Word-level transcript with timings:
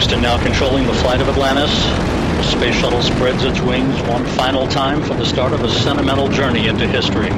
Houston 0.00 0.22
now 0.22 0.42
controlling 0.42 0.86
the 0.86 0.94
flight 0.94 1.20
of 1.20 1.28
Atlantis. 1.28 1.70
The 1.84 2.42
space 2.44 2.74
shuttle 2.74 3.02
spreads 3.02 3.44
its 3.44 3.60
wings 3.60 4.00
one 4.08 4.24
final 4.24 4.66
time 4.66 5.02
for 5.02 5.12
the 5.12 5.26
start 5.26 5.52
of 5.52 5.62
a 5.62 5.68
sentimental 5.68 6.26
journey 6.26 6.68
into 6.68 6.88
history. 6.88 7.28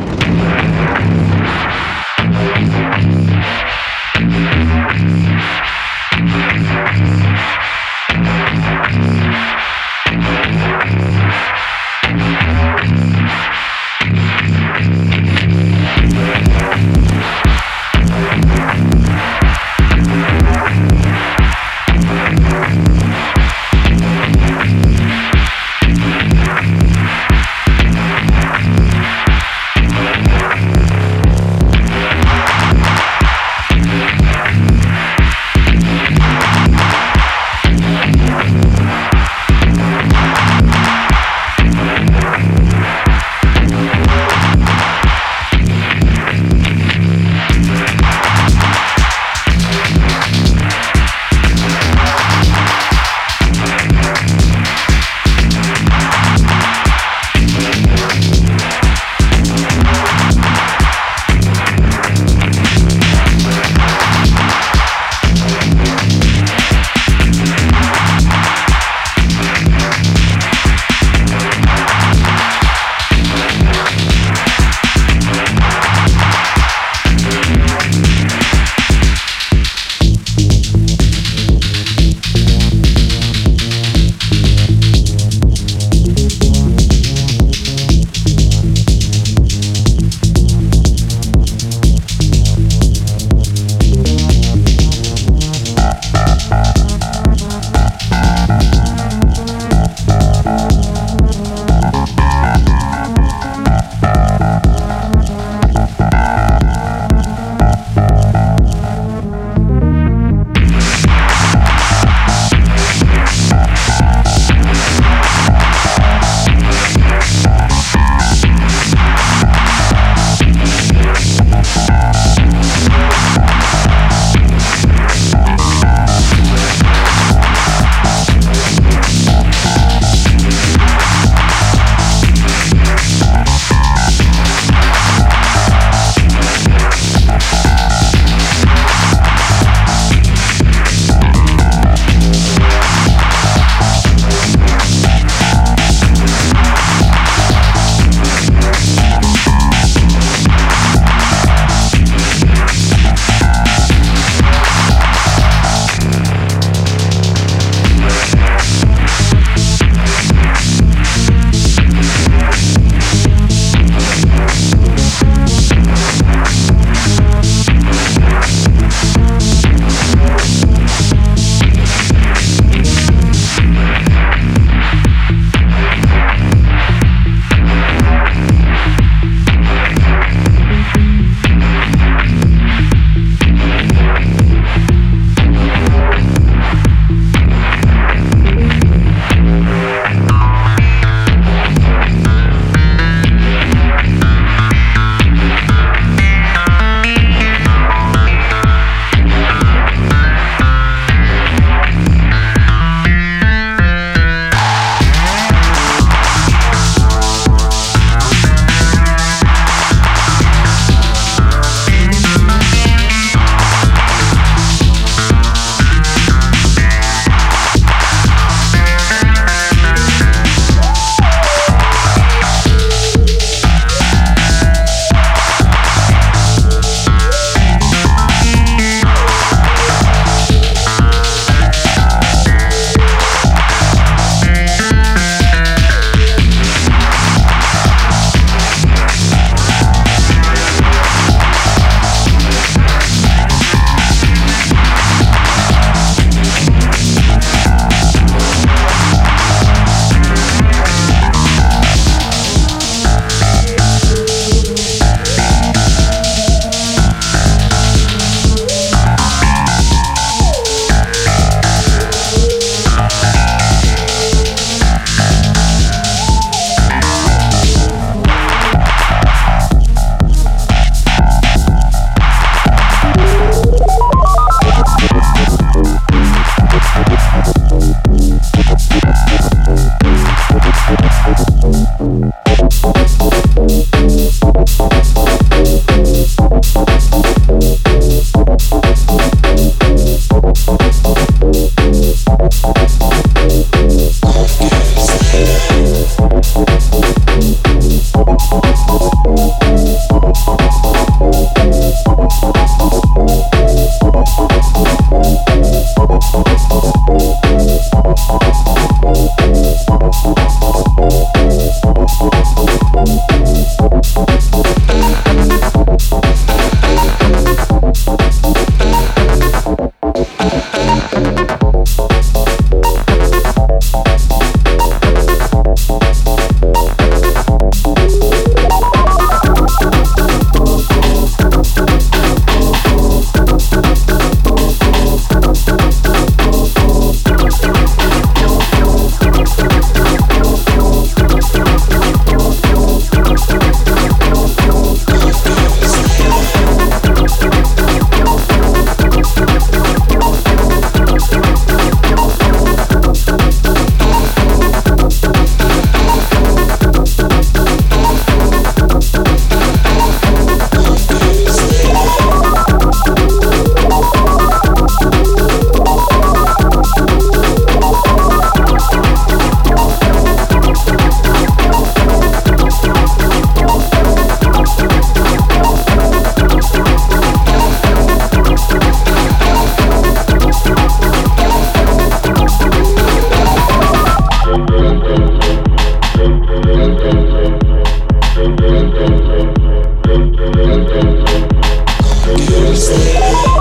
Yeah. 393.04 393.51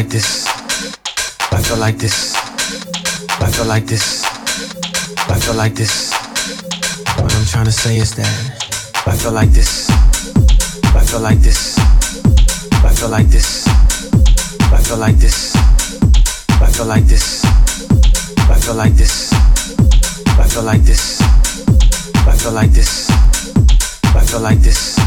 like 0.00 0.08
this. 0.08 0.46
I 1.52 1.60
feel 1.60 1.76
like 1.76 1.98
this. 1.98 2.34
I 3.38 3.50
feel 3.52 3.66
like 3.66 3.84
this. 3.84 4.24
I 5.28 5.38
feel 5.38 5.54
like 5.54 5.74
this. 5.74 6.14
What 7.20 7.34
I'm 7.36 7.44
trying 7.44 7.66
to 7.66 7.72
say 7.72 7.98
is 7.98 8.14
that 8.14 8.32
I 9.06 9.14
feel 9.14 9.32
like 9.32 9.50
this. 9.50 9.90
I 10.96 11.04
feel 11.04 11.20
like 11.20 11.40
this. 11.40 11.76
I 12.82 12.94
feel 12.94 13.10
like 13.10 13.28
this. 13.28 13.66
I 14.72 14.80
feel 14.80 14.96
like 14.96 15.18
this. 15.18 15.52
I 16.64 16.70
feel 16.72 16.86
like 16.86 17.04
this. 17.04 17.44
I 18.48 18.58
feel 18.62 18.76
like 18.76 18.94
this. 18.94 19.30
I 20.40 20.48
feel 20.48 20.62
like 20.64 20.82
this. 20.82 21.20
I 22.24 22.32
feel 22.40 22.52
like 22.52 22.72
this. 22.72 23.10
I 24.16 24.24
feel 24.24 24.40
like 24.40 24.60
this. 24.62 24.98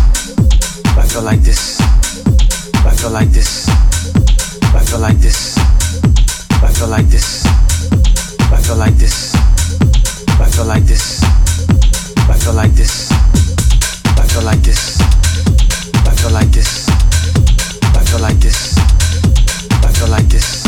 I 0.85 1.03
feel 1.09 1.23
like 1.23 1.41
this. 1.41 1.81
I 2.85 2.95
feel 2.95 3.09
like 3.09 3.29
this. 3.31 4.02
I 4.83 4.85
feel 4.85 4.99
like 4.99 5.17
this. 5.19 5.57
I 6.61 6.67
feel 6.73 6.89
like 6.89 7.07
this. 7.07 7.45
I 8.51 8.57
feel 8.61 8.75
like 8.75 8.97
this. 8.97 9.33
I 10.39 10.49
feel 10.49 10.65
like 10.65 10.83
this. 10.85 11.23
I 12.27 12.35
feel 12.35 12.53
like 12.53 12.75
this. 12.75 13.09
I 14.09 14.13
feel 14.27 14.43
like 14.43 14.61
this. 16.51 16.89
I 17.95 18.03
feel 18.03 18.19
like 18.19 18.39
this. 18.39 18.77
I 19.83 19.87
feel 19.93 20.09
like 20.09 20.27
this. 20.27 20.62